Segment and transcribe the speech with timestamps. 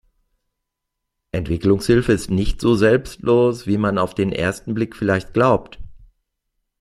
[1.31, 5.77] Entwicklungshilfe ist nicht so selbstlos, wie man auf den ersten Blick vielleicht glaubt.